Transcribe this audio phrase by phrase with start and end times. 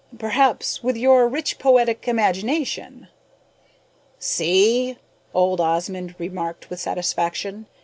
[0.17, 3.07] "Perhaps, with your rich poetic imagination...."
[4.17, 4.97] "See?"
[5.31, 7.67] old Osmond remarked with satisfaction.